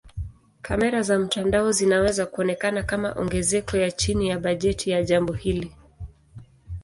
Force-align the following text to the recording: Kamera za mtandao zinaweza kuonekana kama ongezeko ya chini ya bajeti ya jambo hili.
Kamera 0.61 1.01
za 1.03 1.19
mtandao 1.19 1.71
zinaweza 1.71 2.25
kuonekana 2.25 2.83
kama 2.83 3.11
ongezeko 3.19 3.77
ya 3.77 3.91
chini 3.91 4.29
ya 4.29 4.39
bajeti 4.39 4.89
ya 4.89 5.03
jambo 5.03 5.33
hili. 5.33 5.75